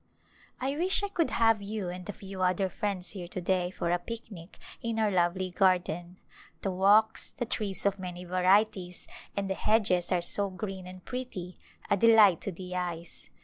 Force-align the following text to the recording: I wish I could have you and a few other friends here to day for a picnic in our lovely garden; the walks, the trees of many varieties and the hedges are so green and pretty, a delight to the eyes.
I 0.59 0.75
wish 0.77 1.03
I 1.03 1.09
could 1.09 1.29
have 1.29 1.61
you 1.61 1.89
and 1.89 2.09
a 2.09 2.13
few 2.13 2.41
other 2.41 2.69
friends 2.69 3.11
here 3.11 3.27
to 3.27 3.39
day 3.39 3.69
for 3.69 3.91
a 3.91 3.99
picnic 3.99 4.57
in 4.81 4.97
our 4.97 5.11
lovely 5.11 5.51
garden; 5.51 6.17
the 6.63 6.71
walks, 6.71 7.29
the 7.37 7.45
trees 7.45 7.85
of 7.85 7.99
many 7.99 8.23
varieties 8.23 9.07
and 9.37 9.47
the 9.47 9.53
hedges 9.53 10.11
are 10.11 10.19
so 10.19 10.49
green 10.49 10.87
and 10.87 11.05
pretty, 11.05 11.59
a 11.87 11.97
delight 11.97 12.41
to 12.41 12.51
the 12.51 12.75
eyes. 12.75 13.29